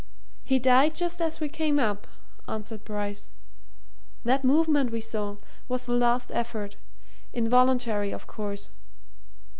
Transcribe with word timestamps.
"He 0.43 0.57
died 0.57 0.95
just 0.95 1.21
as 1.21 1.39
we 1.39 1.47
came 1.47 1.77
up," 1.77 2.07
answered 2.47 2.83
Bryce. 2.83 3.29
"That 4.23 4.43
movement 4.43 4.89
we 4.91 4.99
saw 4.99 5.37
was 5.67 5.85
the 5.85 5.93
last 5.93 6.31
effort 6.33 6.75
involuntary, 7.33 8.11
of 8.11 8.25
course. 8.25 8.71